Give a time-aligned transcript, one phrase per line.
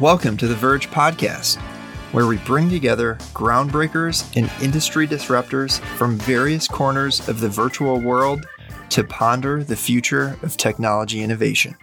[0.00, 1.60] Welcome to the Vurge Podcast,
[2.12, 8.46] where we bring together groundbreakers and industry disruptors from various corners of the virtual world
[8.88, 11.76] to ponder the future of technology innovation.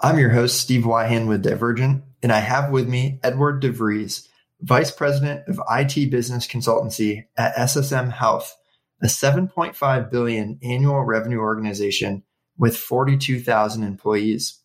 [0.00, 4.28] I'm your host, Steve Wyhan with Divergent, and I have with me Eduard DeVries,
[4.60, 8.56] Vice President of IT Business Consultancy at SSM Health,
[9.02, 12.22] a 7.5 billion annual revenue organization
[12.56, 14.61] with 42,000 employees.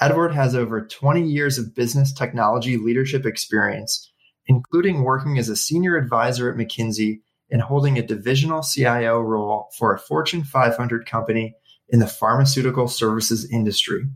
[0.00, 4.12] Eduard has over 20 years of business technology leadership experience,
[4.46, 9.92] including working as a senior advisor at McKinsey and holding a divisional CIO role for
[9.94, 11.54] a Fortune 500 company
[11.88, 14.06] in the pharmaceutical services industry.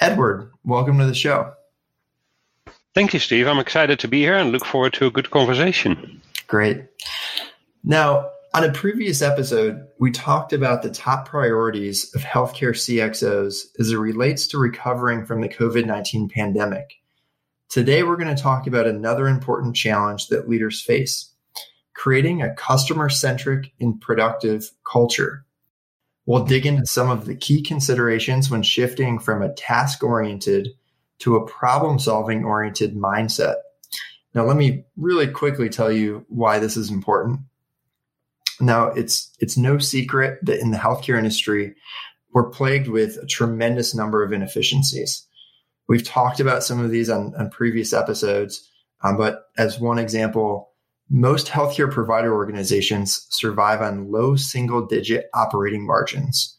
[0.00, 1.52] Eduard, welcome to the show.
[2.94, 3.46] Thank you, Steve.
[3.46, 6.20] I'm excited to be here and look forward to a good conversation.
[6.46, 6.84] Great.
[7.82, 13.90] Now, on a previous episode, we talked about the top priorities of healthcare CXOs as
[13.90, 16.94] it relates to recovering from the COVID 19 pandemic.
[17.70, 21.30] Today, we're going to talk about another important challenge that leaders face
[21.94, 25.44] creating a customer centric and productive culture.
[26.26, 30.68] We'll dig into some of the key considerations when shifting from a task oriented
[31.20, 33.56] to a problem solving oriented mindset.
[34.34, 37.40] Now, let me really quickly tell you why this is important.
[38.62, 41.74] Now, it's it's no secret that in the healthcare industry,
[42.32, 45.26] we're plagued with a tremendous number of inefficiencies.
[45.88, 48.70] We've talked about some of these on, on previous episodes,
[49.02, 50.70] um, but as one example,
[51.10, 56.56] most healthcare provider organizations survive on low single digit operating margins.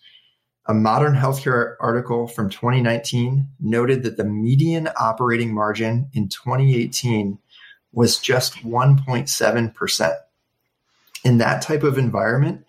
[0.65, 7.39] A modern healthcare article from 2019 noted that the median operating margin in 2018
[7.93, 10.13] was just 1.7%.
[11.23, 12.65] In that type of environment,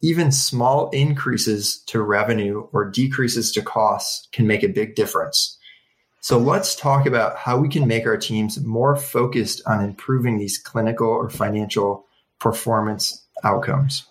[0.00, 5.58] even small increases to revenue or decreases to costs can make a big difference.
[6.20, 10.58] So let's talk about how we can make our teams more focused on improving these
[10.58, 12.06] clinical or financial
[12.38, 14.04] performance outcomes.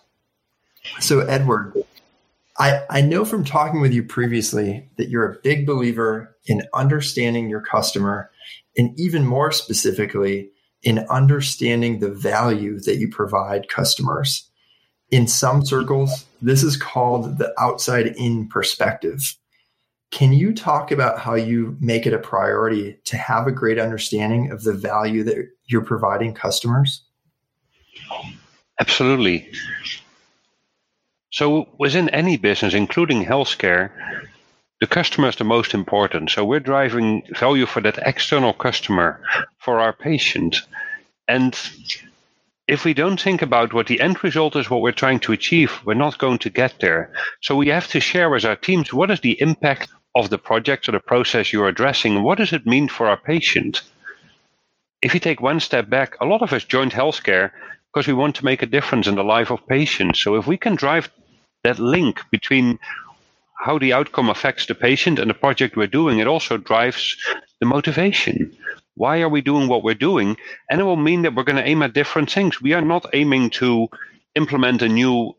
[1.00, 1.74] So, Eduard,
[2.58, 7.48] I, I know from talking with you previously that you're a big believer in understanding
[7.48, 8.30] your customer
[8.76, 10.50] and even more specifically,
[10.82, 14.48] in understanding the value that you provide customers.
[15.10, 19.36] In some circles, this is called the outside in perspective.
[20.10, 24.50] Can you talk about how you make it a priority to have a great understanding
[24.50, 27.04] of the value that you're providing customers?
[28.80, 29.50] Absolutely.
[31.30, 33.90] So, within any business, including healthcare,
[34.80, 36.30] the customer is the most important.
[36.30, 39.20] So we're driving value for that external customer,
[39.58, 40.62] for our patient.
[41.26, 41.58] And
[42.68, 45.80] if we don't think about what the end result is, what we're trying to achieve,
[45.84, 47.12] we're not going to get there.
[47.42, 50.88] So we have to share with our teams what is the impact of the project
[50.88, 52.22] or the process you're addressing?
[52.22, 53.82] What does it mean for our patient?
[55.02, 57.50] If you take one step back, a lot of us joined healthcare
[57.92, 60.20] because we want to make a difference in the life of patients.
[60.20, 61.10] So if we can drive
[61.64, 62.78] that link between
[63.58, 67.16] how the outcome affects the patient and the project we're doing, it also drives
[67.60, 68.56] the motivation.
[68.94, 70.36] Why are we doing what we're doing?
[70.70, 72.60] And it will mean that we're going to aim at different things.
[72.60, 73.88] We are not aiming to
[74.34, 75.34] implement a new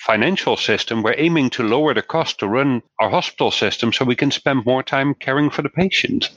[0.00, 1.02] financial system.
[1.02, 4.64] We're aiming to lower the cost to run our hospital system so we can spend
[4.64, 6.30] more time caring for the patient.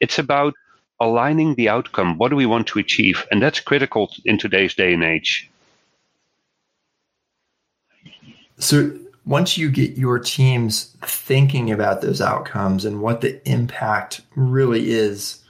[0.00, 0.54] It's about
[1.00, 2.18] aligning the outcome.
[2.18, 3.26] What do we want to achieve?
[3.30, 5.50] And that's critical in today's day and age.
[8.58, 14.90] So, once you get your teams thinking about those outcomes and what the impact really
[14.90, 15.42] is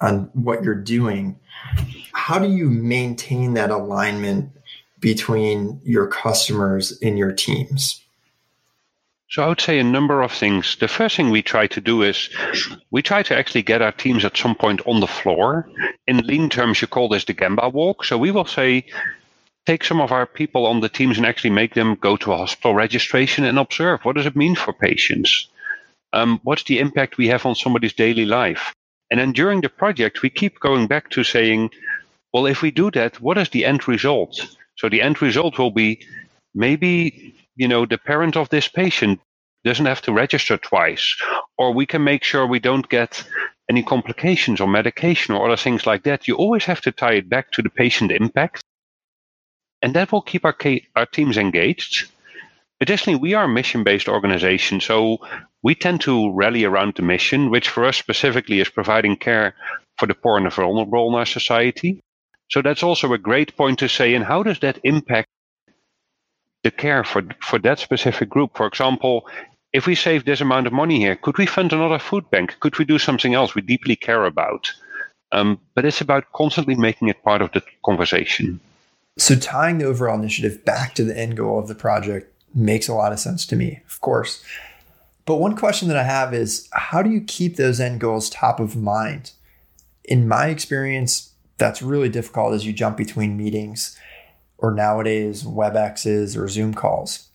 [0.00, 1.38] on what you're doing,
[2.12, 4.50] how do you maintain that alignment
[5.00, 8.00] between your customers and your teams?
[9.28, 10.76] So I would say a number of things.
[10.76, 12.30] The first thing we try to do is
[12.92, 15.68] we try to actually get our teams at some point on the floor.
[16.06, 18.04] In lean terms, you call this the Gemba walk.
[18.04, 18.86] So we will say,
[19.66, 22.36] take some of our people on the teams and actually make them go to a
[22.36, 24.00] hospital registration and observe.
[24.04, 25.48] What does it mean for patients?
[26.12, 28.72] Um, what's the impact we have on somebody's daily life?
[29.10, 31.70] And then during the project we keep going back to saying
[32.32, 34.56] well if we do that what is the end result?
[34.76, 36.00] So the end result will be
[36.54, 39.20] maybe you know the parent of this patient
[39.64, 41.16] doesn't have to register twice
[41.58, 43.24] or we can make sure we don't get
[43.68, 46.28] any complications or medication or other things like that.
[46.28, 48.62] You always have to tie it back to the patient impact
[49.86, 50.56] and that will keep our,
[50.96, 52.10] our teams engaged.
[52.80, 55.18] Additionally, we are a mission based organization, so
[55.62, 59.54] we tend to rally around the mission, which for us specifically is providing care
[59.96, 62.00] for the poor and the vulnerable in our society.
[62.50, 64.14] So that's also a great point to say.
[64.14, 65.28] And how does that impact
[66.64, 68.56] the care for, for that specific group?
[68.56, 69.28] For example,
[69.72, 72.58] if we save this amount of money here, could we fund another food bank?
[72.58, 74.68] Could we do something else we deeply care about?
[75.30, 78.58] Um, but it's about constantly making it part of the conversation.
[79.18, 82.94] So tying the overall initiative back to the end goal of the project makes a
[82.94, 84.44] lot of sense to me, of course.
[85.24, 88.60] But one question that I have is how do you keep those end goals top
[88.60, 89.32] of mind?
[90.04, 93.98] In my experience, that's really difficult as you jump between meetings
[94.58, 97.28] or nowadays WebExes or Zoom calls.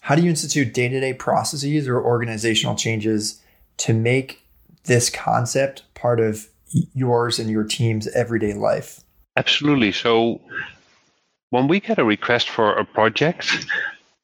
[0.00, 3.40] How do you institute day to day processes or organizational changes
[3.78, 4.42] to make
[4.84, 6.48] this concept part of
[6.92, 9.00] yours and your team's everyday life?
[9.36, 9.92] Absolutely.
[9.92, 10.40] So,
[11.52, 13.66] when we get a request for a project,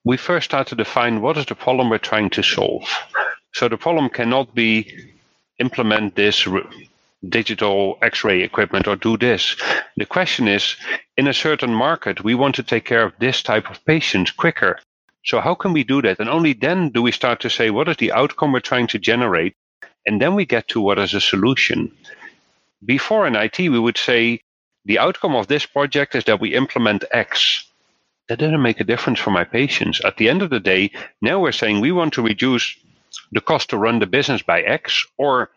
[0.02, 2.88] we first start to define what is the problem we're trying to solve.
[3.52, 4.72] So, the problem cannot be
[5.58, 6.48] implement this
[7.28, 9.56] digital x-ray equipment or do this.
[9.98, 10.76] The question is,
[11.18, 14.78] in a certain market, we want to take care of this type of patients quicker.
[15.24, 16.20] So how can we do that?
[16.20, 18.98] And only then do we start to say, what is the outcome we're trying to
[18.98, 19.54] generate?
[20.06, 21.92] And then we get to what is a solution.
[22.82, 24.40] Before in IT, we would say,
[24.88, 27.66] the outcome of this project is that we implement X.
[28.28, 30.00] That doesn't make a difference for my patients.
[30.02, 30.90] At the end of the day,
[31.20, 32.74] now we're saying we want to reduce
[33.30, 35.50] the cost to run the business by X, or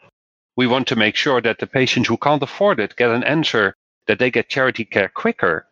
[0.58, 3.74] we want to make sure that the patients who can't afford it get an answer
[4.08, 5.66] that they get charity care quicker.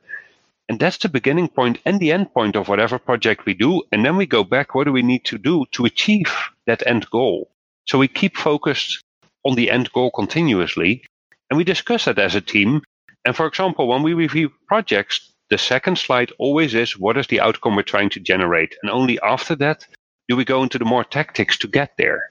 [0.70, 3.84] And that's the beginning point and the end point of whatever project we do.
[3.92, 6.32] And then we go back, what do we need to do to achieve
[6.66, 7.50] that end goal?
[7.86, 9.04] So we keep focused
[9.44, 11.04] on the end goal continuously.
[11.50, 12.84] And we discuss that as a team.
[13.30, 17.40] And for example, when we review projects, the second slide always is what is the
[17.40, 18.76] outcome we're trying to generate?
[18.82, 19.86] And only after that
[20.28, 22.24] do we go into the more tactics to get there.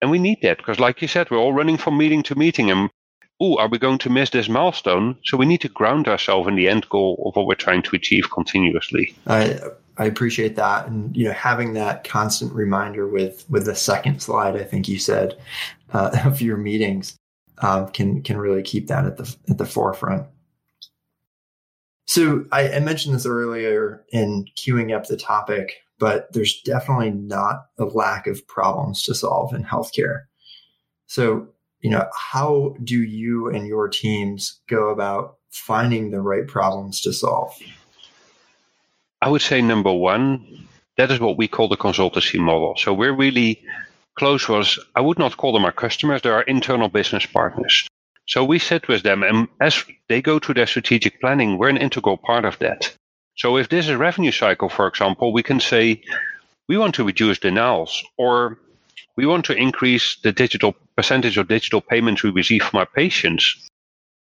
[0.00, 2.70] And we need that because, like you said, we're all running from meeting to meeting.
[2.70, 2.90] And
[3.40, 5.16] oh, are we going to miss this milestone?
[5.24, 7.96] So we need to ground ourselves in the end goal of what we're trying to
[7.96, 9.16] achieve continuously.
[9.26, 9.58] I
[9.98, 14.54] I appreciate that, and you know, having that constant reminder with with the second slide,
[14.54, 15.36] I think you said,
[15.92, 17.16] uh, of your meetings,
[17.58, 20.26] um, can can really keep that at the at the forefront.
[22.06, 27.66] So I, I mentioned this earlier in queuing up the topic, but there's definitely not
[27.78, 30.22] a lack of problems to solve in healthcare.
[31.06, 31.48] So
[31.80, 37.12] you know, how do you and your teams go about finding the right problems to
[37.12, 37.54] solve?
[39.20, 40.66] I would say number one,
[40.96, 42.74] that is what we call the consultancy model.
[42.78, 43.62] So we're really
[44.18, 47.86] close was I would not call them our customers, they're our internal business partners.
[48.26, 51.76] So we sit with them and as they go through their strategic planning, we're an
[51.76, 52.94] integral part of that.
[53.36, 56.02] So if this is a revenue cycle, for example, we can say
[56.68, 58.58] we want to reduce denials or
[59.16, 63.68] we want to increase the digital percentage of digital payments we receive from our patients.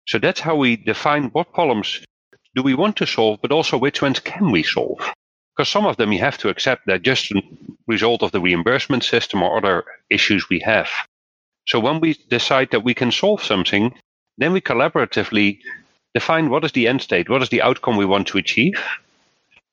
[0.06, 2.04] So that's how we define what problems
[2.54, 5.00] do we want to solve, but also which ones can we solve.
[5.60, 7.42] Because some of them you have to accept that just a
[7.86, 10.88] result of the reimbursement system or other issues we have.
[11.66, 13.92] So when we decide that we can solve something,
[14.38, 15.58] then we collaboratively
[16.14, 18.82] define what is the end state, what is the outcome we want to achieve.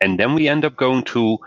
[0.02, 1.38] And then we end up going to,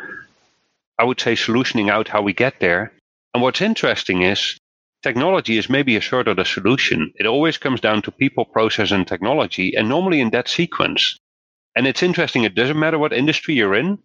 [0.99, 2.95] I would say, solutioning out how we get there
[3.35, 4.57] and what's interesting is
[5.03, 7.13] technology is maybe a sort of the solution.
[7.17, 11.19] It always comes down to people, process, and technology, and normally in that sequence.
[11.77, 13.99] And it's interesting, it doesn't matter what industry you're in,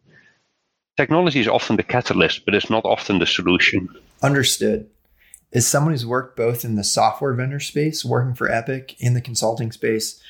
[0.97, 3.89] technology is often the catalyst, but it's not often the solution.
[4.21, 4.89] Understood.
[5.53, 9.21] As someone who's worked both in the software vendor space, working for Epic, in the
[9.21, 10.21] consulting space,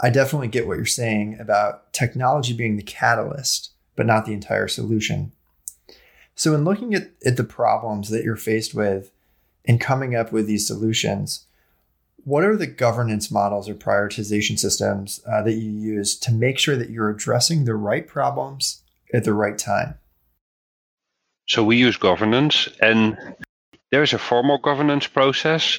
[0.00, 4.68] I definitely get what you're saying about technology being the catalyst, but not the entire
[4.68, 5.32] solution.
[6.34, 9.10] So, in looking at, at the problems that you're faced with
[9.64, 11.46] and coming up with these solutions,
[12.24, 16.76] what are the governance models or prioritization systems uh, that you use to make sure
[16.76, 18.82] that you're addressing the right problems
[19.14, 19.94] at the right time?
[21.48, 23.16] So, we use governance, and
[23.92, 25.78] there's a formal governance process.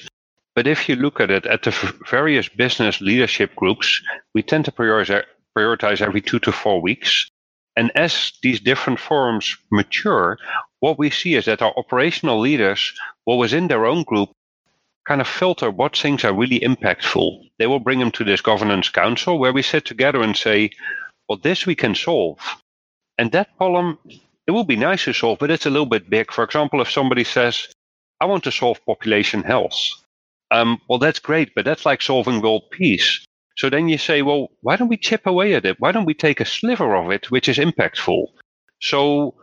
[0.54, 4.02] But if you look at it at the various business leadership groups,
[4.34, 7.28] we tend to prioritize every two to four weeks.
[7.76, 10.36] And as these different forums mature,
[10.80, 12.92] what we see is that our operational leaders
[13.24, 14.30] will within their own group
[15.06, 17.50] kind of filter what things are really impactful.
[17.58, 20.70] They will bring them to this governance council where we sit together and say,
[21.28, 22.40] well, this we can solve.
[23.16, 23.98] And that problem,
[24.48, 26.32] it would be nice to solve, but it's a little bit big.
[26.32, 27.68] For example, if somebody says,
[28.18, 29.78] I want to solve population health.
[30.50, 33.26] Um, well, that's great, but that's like solving world peace.
[33.58, 35.78] So then you say, well, why don't we chip away at it?
[35.78, 38.28] Why don't we take a sliver of it, which is impactful?
[38.80, 39.34] So,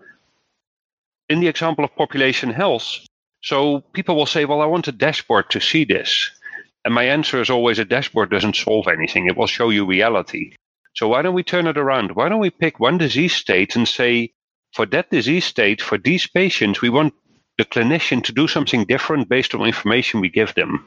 [1.29, 3.05] in the example of population health,
[3.43, 6.31] so people will say, well, I want a dashboard to see this.
[6.83, 10.55] And my answer is always a dashboard doesn't solve anything, it will show you reality.
[10.95, 12.15] So, why don't we turn it around?
[12.15, 14.31] Why don't we pick one disease state and say,
[14.75, 17.13] for that disease state, for these patients, we want
[17.57, 20.85] the clinician to do something different based on information we give them.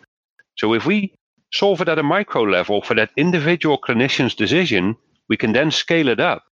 [0.58, 1.14] So if we
[1.52, 4.96] solve it at a micro level for that individual clinician's decision,
[5.30, 6.44] we can then scale it up.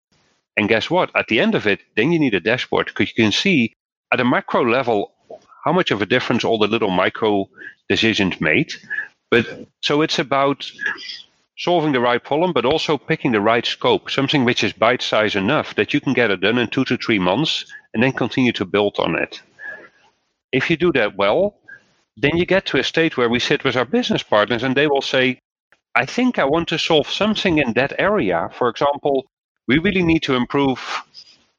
[0.56, 1.10] And guess what?
[1.14, 3.74] At the end of it, then you need a dashboard because you can see
[4.10, 5.12] at a macro level
[5.64, 7.50] how much of a difference all the little micro
[7.90, 8.72] decisions made.
[9.30, 9.46] But
[9.82, 10.70] so it's about
[11.58, 15.36] solving the right problem, but also picking the right scope, something which is bite size
[15.36, 18.52] enough that you can get it done in two to three months and then continue
[18.52, 19.40] to build on it.
[20.52, 21.56] If you do that well,
[22.16, 24.86] then you get to a state where we sit with our business partners and they
[24.86, 25.38] will say,
[25.94, 28.50] I think I want to solve something in that area.
[28.52, 29.26] For example,
[29.66, 31.02] we really need to improve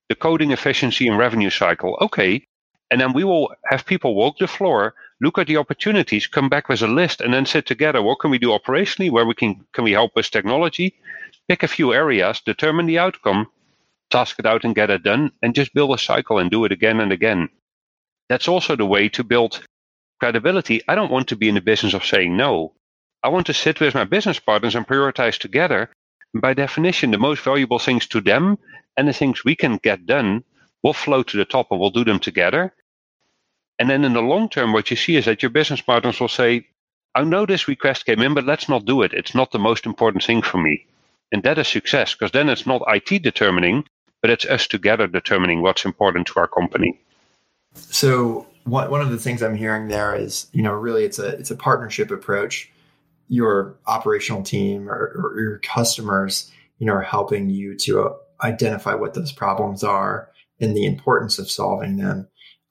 [0.09, 1.97] the coding efficiency and revenue cycle.
[2.01, 2.45] Okay.
[2.91, 6.69] And then we will have people walk the floor, look at the opportunities, come back
[6.69, 8.01] with a list, and then sit together.
[8.01, 9.11] What can we do operationally?
[9.11, 10.95] Where we can can we help with technology?
[11.47, 13.47] Pick a few areas, determine the outcome,
[14.09, 16.71] task it out and get it done, and just build a cycle and do it
[16.71, 17.49] again and again.
[18.29, 19.63] That's also the way to build
[20.19, 20.81] credibility.
[20.87, 22.73] I don't want to be in the business of saying no.
[23.23, 25.89] I want to sit with my business partners and prioritize together
[26.33, 28.57] by definition, the most valuable things to them
[28.97, 30.43] and the things we can get done
[30.83, 32.73] will flow to the top and we'll do them together.
[33.79, 36.27] And then in the long term, what you see is that your business partners will
[36.27, 36.67] say,
[37.13, 39.13] I know this request came in, but let's not do it.
[39.13, 40.85] It's not the most important thing for me.
[41.31, 43.85] And that is success because then it's not IT determining,
[44.21, 46.99] but it's us together determining what's important to our company.
[47.75, 51.27] So one, one of the things I'm hearing there is, you know, really it's a
[51.27, 52.71] it's a partnership approach
[53.29, 58.93] your operational team or, or your customers, you know, are helping you to uh, identify
[58.93, 60.29] what those problems are
[60.59, 62.27] and the importance of solving them.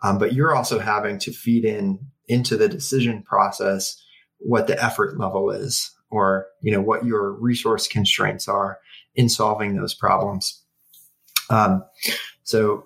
[0.06, 1.98] Um, but you're also having to feed in
[2.28, 4.02] into the decision process
[4.38, 8.78] what the effort level is or you know what your resource constraints are
[9.14, 10.62] in solving those problems
[11.50, 11.84] um,
[12.42, 12.84] so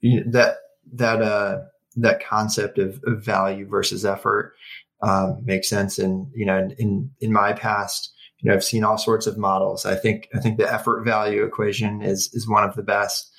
[0.00, 0.56] you know, that
[0.92, 1.60] that uh,
[1.96, 4.54] that concept of, of value versus effort
[5.02, 5.98] um, makes sense.
[5.98, 9.38] And you know, in, in, in my past, you know, I've seen all sorts of
[9.38, 9.86] models.
[9.86, 13.30] I think I think the effort value equation is is one of the best.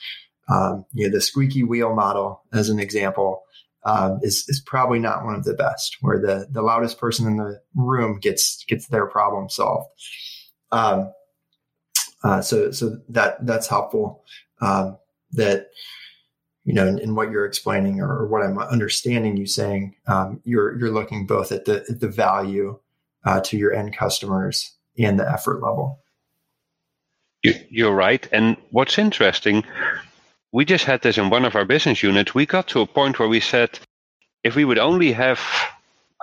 [0.52, 3.44] Um, you know, the squeaky wheel model, as an example,
[3.84, 7.38] um, is is probably not one of the best, where the the loudest person in
[7.38, 9.88] the room gets gets their problem solved.
[10.72, 11.14] Um,
[12.24, 14.24] uh, so so that that's helpful.
[14.62, 14.98] Um,
[15.32, 15.70] that
[16.64, 20.42] you know, in, in, what you're explaining or, or, what I'm understanding you saying, um,
[20.44, 22.80] you're you're looking both at the at the value
[23.26, 26.00] uh, to your end customers and the effort level.
[27.44, 28.28] You, are right.
[28.32, 29.64] And what's interesting,
[30.52, 32.36] we just had this in one of our business units.
[32.36, 33.80] We got to a point where we said,
[34.44, 35.40] if we would only have,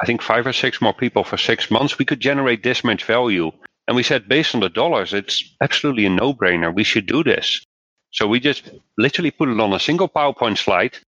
[0.01, 3.05] I think, five or six more people for six months, we could generate this much
[3.05, 3.51] value.
[3.87, 6.75] And we said, based on the dollars, it's absolutely a no brainer.
[6.75, 7.65] We should do this.
[8.11, 10.99] So we just literally put it on a single PowerPoint slide.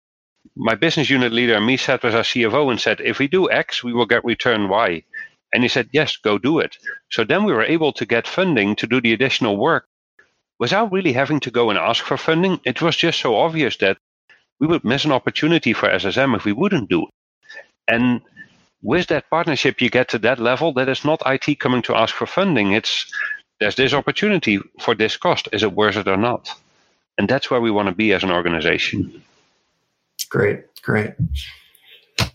[0.56, 3.50] My business unit leader and me sat with our CFO and said, if we do
[3.50, 5.02] X, we will get return Y.
[5.52, 6.78] And he said, yes, go do it.
[7.10, 9.86] So then we were able to get funding to do the additional work
[10.60, 12.60] without really having to go and ask for funding.
[12.64, 13.96] It was just so obvious that
[14.60, 17.14] we would miss an opportunity for SSM if we wouldn't do it.
[17.88, 18.20] And
[18.82, 22.14] with that partnership, you get to that level that it's not IT coming to ask
[22.14, 22.72] for funding.
[22.72, 23.10] It's
[23.58, 25.48] there's this opportunity for this cost.
[25.52, 26.50] Is it worth it or not?
[27.18, 29.22] And that's where we want to be as an organization.
[30.28, 31.12] Great, great.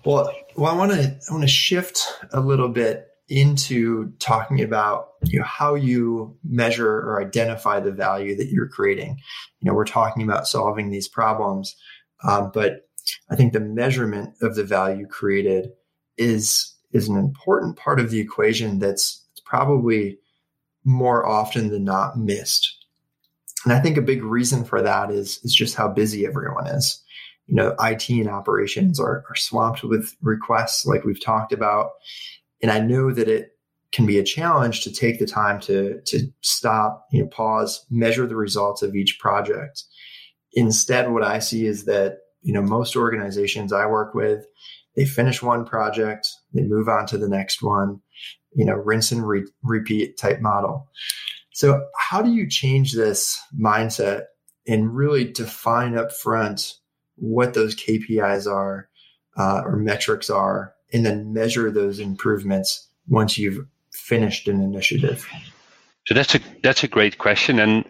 [0.04, 2.02] Well, well, I want to I want to shift
[2.32, 8.36] a little bit into talking about you know how you measure or identify the value
[8.36, 9.18] that you're creating.
[9.60, 11.76] You know, we're talking about solving these problems,
[12.24, 12.88] um, but
[13.30, 15.72] I think the measurement of the value created
[16.18, 20.18] is is an important part of the equation that's probably
[20.86, 22.86] more often than not missed.
[23.66, 27.02] And I think a big reason for that is, is just how busy everyone is.
[27.48, 31.92] You know, IT and operations are, are swamped with requests like we've talked about.
[32.66, 33.52] And I know that it
[33.92, 38.26] can be a challenge to take the time to, to stop, you know, pause, measure
[38.26, 39.84] the results of each project.
[40.54, 44.48] Instead, what I see is that, you know, most organizations I work with,
[44.96, 48.02] they finish one project, they move on to the next one,
[48.56, 50.90] you know, rinse and re- repeat type model.
[51.54, 54.24] So, how do you change this mindset
[54.68, 56.74] and really define up front
[57.14, 58.90] what those KPIs are
[59.38, 65.28] uh, or metrics are, and then measure those improvements once you've finished an initiative?
[66.08, 67.84] So that's a that's a great question, and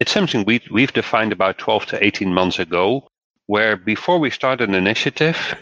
[0.00, 3.08] it's something we we've defined about twelve to eighteen months ago,
[3.46, 5.56] where before we start an initiative,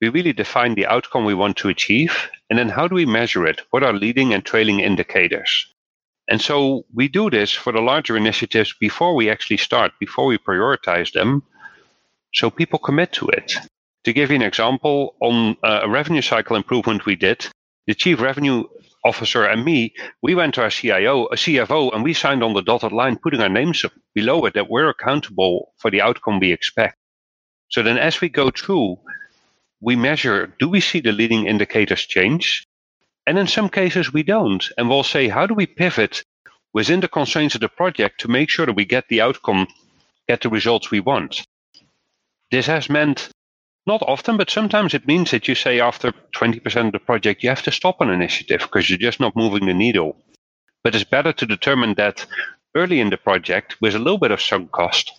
[0.00, 3.46] we really define the outcome we want to achieve, and then how do we measure
[3.46, 3.60] it?
[3.70, 5.66] What are leading and trailing indicators?
[6.30, 10.38] And so we do this for the larger initiatives before we actually start, before we
[10.38, 11.42] prioritize them,
[12.34, 13.54] so people commit to it.
[14.08, 17.46] To give you an example, on uh, a revenue cycle improvement we did,
[17.86, 18.64] the chief revenue
[19.04, 22.62] officer and me, we went to our CIO, a CFO, and we signed on the
[22.62, 23.84] dotted line, putting our names
[24.14, 26.96] below it that we're accountable for the outcome we expect.
[27.68, 28.96] So then, as we go through,
[29.82, 32.64] we measure do we see the leading indicators change?
[33.26, 34.66] And in some cases, we don't.
[34.78, 36.24] And we'll say, how do we pivot
[36.72, 39.66] within the constraints of the project to make sure that we get the outcome,
[40.26, 41.44] get the results we want?
[42.50, 43.28] This has meant
[43.88, 47.48] not often, but sometimes it means that you say after 20% of the project, you
[47.48, 50.14] have to stop an initiative because you're just not moving the needle.
[50.84, 52.26] But it's better to determine that
[52.76, 55.12] early in the project with a little bit of sunk cost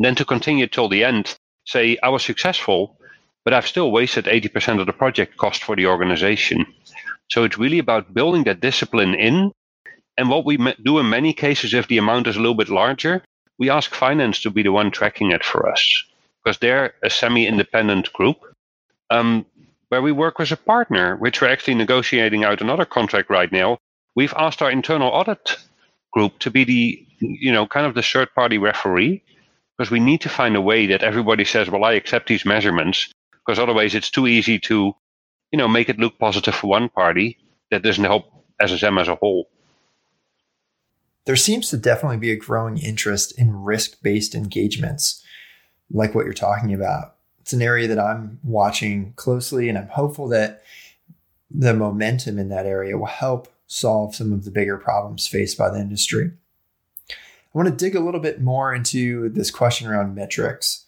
[0.00, 1.38] than to continue till the end.
[1.64, 2.98] Say, I was successful,
[3.44, 6.66] but I've still wasted 80% of the project cost for the organization.
[7.30, 9.52] So it's really about building that discipline in.
[10.16, 13.22] And what we do in many cases, if the amount is a little bit larger,
[13.60, 16.04] we ask finance to be the one tracking it for us
[16.48, 18.38] because they're a semi-independent group
[19.10, 19.44] um,
[19.90, 23.76] where we work with a partner, which we're actually negotiating out another contract right now.
[24.16, 25.58] We've asked our internal audit
[26.10, 29.22] group to be the, you know, kind of the third-party referee,
[29.76, 33.12] because we need to find a way that everybody says, "Well, I accept these measurements,"
[33.32, 34.94] because otherwise it's too easy to,
[35.52, 37.36] you know, make it look positive for one party
[37.70, 38.24] that doesn't help
[38.58, 39.50] SSM as a whole.
[41.26, 45.22] There seems to definitely be a growing interest in risk-based engagements
[45.90, 47.14] like what you're talking about.
[47.40, 50.62] It's an area that I'm watching closely, and I'm hopeful that
[51.50, 55.70] the momentum in that area will help solve some of the bigger problems faced by
[55.70, 56.32] the industry.
[57.10, 57.14] I
[57.54, 60.84] want to dig a little bit more into this question around metrics.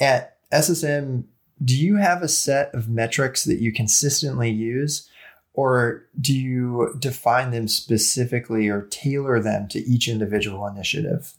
[0.00, 1.24] At SSM,
[1.64, 5.08] do you have a set of metrics that you consistently use,
[5.54, 11.34] or do you define them specifically or tailor them to each individual initiative?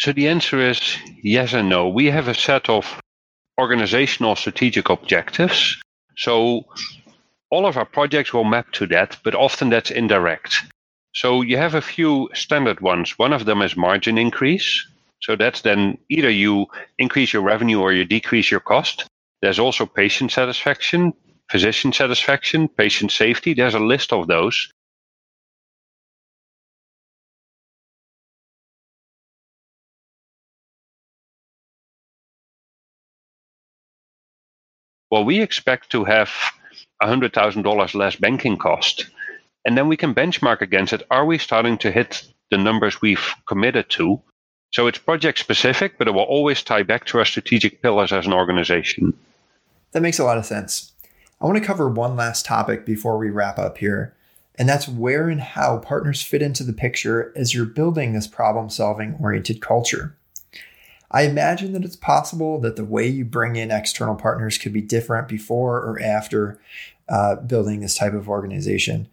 [0.00, 1.86] So the answer is yes and no.
[1.86, 3.02] We have a set of
[3.60, 5.76] organizational strategic objectives.
[6.16, 6.64] So
[7.50, 10.54] all of our projects will map to that, but often that's indirect.
[11.12, 13.18] So you have a few standard ones.
[13.18, 14.86] One of them is margin increase.
[15.20, 19.04] So that's then either you increase your revenue or you decrease your cost.
[19.42, 21.12] There's also patient satisfaction,
[21.50, 23.52] physician satisfaction, patient safety.
[23.52, 24.72] There's a list of those.
[35.10, 36.30] Well, we expect to have
[37.02, 39.06] $100,000 less banking cost.
[39.64, 41.06] And then we can benchmark against it.
[41.10, 44.20] Are we starting to hit the numbers we've committed to?
[44.72, 48.26] So it's project specific, but it will always tie back to our strategic pillars as
[48.26, 49.12] an organization.
[49.92, 50.92] That makes a lot of sense.
[51.40, 54.14] I want to cover one last topic before we wrap up here,
[54.56, 58.70] and that's where and how partners fit into the picture as you're building this problem
[58.70, 60.16] solving oriented culture.
[61.10, 64.80] I imagine that it's possible that the way you bring in external partners could be
[64.80, 66.60] different before or after
[67.08, 69.08] uh, building this type of organization.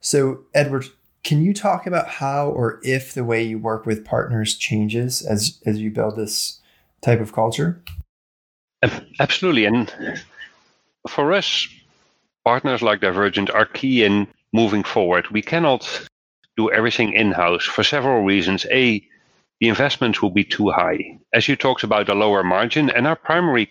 [0.00, 0.86] So, Eduard,
[1.22, 5.60] can you talk about how or if the way you work with partners changes as
[5.66, 6.60] as you build this
[7.02, 7.82] type of culture?
[9.20, 9.92] Absolutely, and
[11.08, 11.68] for us,
[12.44, 15.28] partners like Divergent are key in moving forward.
[15.30, 16.08] We cannot
[16.56, 18.66] do everything in house for several reasons.
[18.70, 19.04] A
[19.60, 21.18] the investments will be too high.
[21.32, 23.70] As you talked about a lower margin, and our primary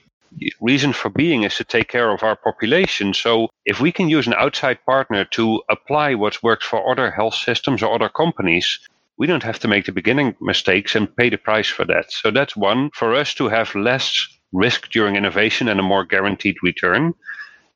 [0.62, 3.14] reason for being is to take care of our population.
[3.14, 7.36] So if we can use an outside partner to apply what works for other health
[7.36, 8.80] systems or other companies,
[9.18, 12.12] we don't have to make the beginning mistakes and pay the price for that.
[12.12, 16.58] So that's one for us to have less risk during innovation and a more guaranteed
[16.62, 17.14] return.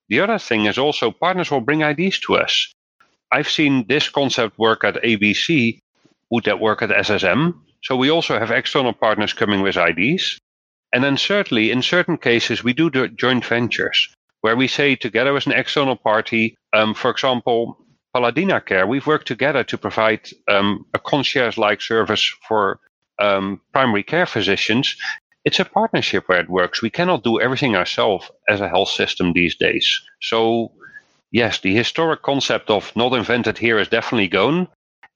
[0.10, 2.74] The other thing is also partners will bring ideas to us.
[3.32, 5.80] I've seen this concept work at ABC.
[6.30, 7.56] Would that work at SSM?
[7.84, 10.39] So we also have external partners coming with ideas.
[10.94, 15.46] And then certainly in certain cases, we do joint ventures where we say together as
[15.46, 17.78] an external party, um, for example,
[18.13, 22.80] Paladina Care, we've worked together to provide um, a concierge-like service for
[23.20, 24.98] um, primary care physicians.
[25.46, 26.82] It's a partnership where it works.
[26.82, 30.02] We cannot do everything ourselves as a health system these days.
[30.22, 30.72] So
[31.32, 34.67] yes, the historic concept of not invented here is definitely gone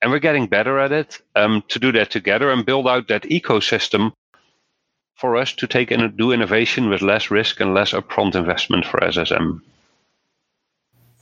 [0.01, 3.23] and we're getting better at it um, to do that together and build out that
[3.23, 4.11] ecosystem
[5.15, 8.99] for us to take and do innovation with less risk and less upfront investment for
[8.99, 9.61] SSM.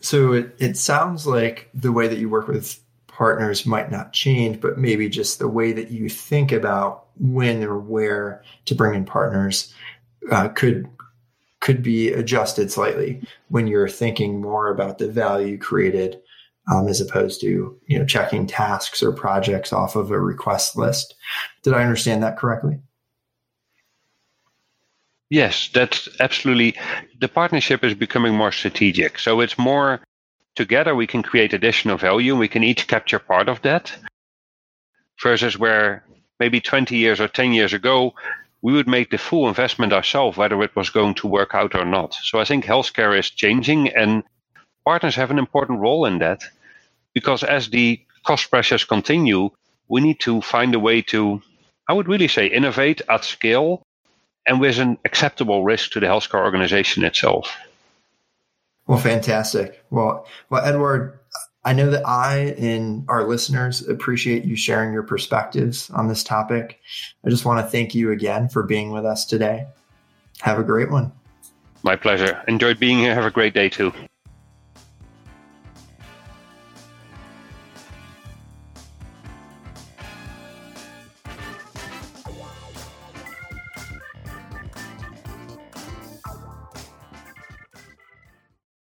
[0.01, 4.59] So it, it sounds like the way that you work with partners might not change,
[4.59, 9.05] but maybe just the way that you think about when or where to bring in
[9.05, 9.73] partners
[10.31, 10.89] uh, could
[11.59, 16.21] could be adjusted slightly when you're thinking more about the value created
[16.71, 21.15] um, as opposed to you know checking tasks or projects off of a request list.
[21.63, 22.79] Did I understand that correctly?
[25.29, 26.75] Yes, that's absolutely.
[27.19, 29.17] The partnership is becoming more strategic.
[29.17, 30.01] So it's more
[30.55, 32.33] together we can create additional value.
[32.33, 33.95] And we can each capture part of that
[35.21, 36.03] versus where
[36.39, 38.13] maybe 20 years or 10 years ago,
[38.61, 41.85] we would make the full investment ourselves, whether it was going to work out or
[41.85, 42.13] not.
[42.13, 44.23] So I think healthcare is changing and
[44.85, 46.43] partners have an important role in that
[47.13, 49.49] because as the cost pressures continue,
[49.87, 51.41] we need to find a way to,
[51.87, 53.83] I would really say, innovate at scale
[54.47, 57.55] and with an acceptable risk to the healthcare organization itself.
[58.87, 59.83] Well, fantastic.
[59.89, 61.19] Well, well, Eduard,
[61.63, 66.81] I know that I and our listeners appreciate you sharing your perspectives on this topic.
[67.25, 69.67] I just want to thank you again for being with us today.
[70.41, 71.13] Have a great one.
[71.83, 72.43] My pleasure.
[72.47, 73.15] Enjoyed being here.
[73.15, 73.93] Have a great day too.